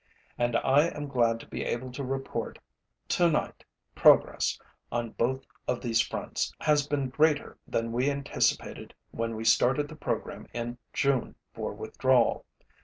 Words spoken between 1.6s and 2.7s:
able to report